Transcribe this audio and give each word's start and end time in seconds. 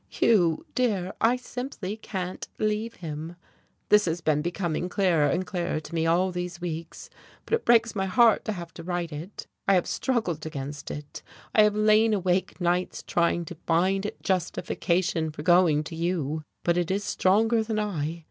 Hugh 0.09 0.65
dear, 0.73 1.13
I 1.21 1.35
simply 1.35 1.95
can't 1.95 2.47
leave 2.57 2.95
him. 2.95 3.35
This 3.89 4.05
has 4.05 4.19
been 4.19 4.41
becoming 4.41 4.89
clearer 4.89 5.27
and 5.27 5.45
clearer 5.45 5.79
to 5.79 5.93
me 5.93 6.07
all 6.07 6.31
these 6.31 6.59
weeks, 6.59 7.07
but 7.45 7.53
it 7.53 7.65
breaks 7.65 7.93
my 7.95 8.07
heart 8.07 8.43
to 8.45 8.53
have 8.53 8.73
to 8.73 8.83
write 8.83 9.11
it. 9.13 9.45
I 9.67 9.75
have 9.75 9.85
struggled 9.85 10.43
against 10.43 10.89
it, 10.89 11.21
I 11.53 11.61
have 11.61 11.75
lain 11.75 12.15
awake 12.15 12.59
nights 12.59 13.03
trying 13.05 13.45
to 13.45 13.55
find 13.67 14.09
justification 14.23 15.29
for 15.29 15.43
going 15.43 15.83
to 15.83 15.95
you, 15.95 16.41
but 16.63 16.77
it 16.77 16.89
is 16.89 17.03
stronger 17.03 17.61
than 17.61 17.77
I. 17.77 18.19